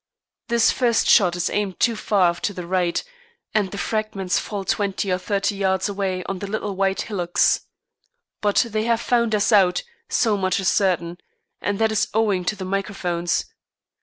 [0.47, 3.03] This first shot is aimed too far to the right,
[3.53, 7.67] and the fragments fall twenty or thirty yards away on the little white hillocks.
[8.41, 11.19] But they have found us out, so much is certain,
[11.61, 13.45] and that is owing to the microphones.